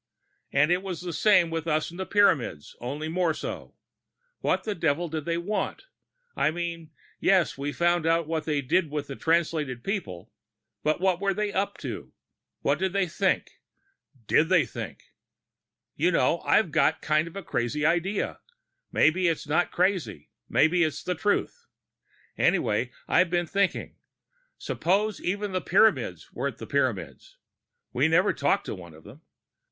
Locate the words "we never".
27.93-28.33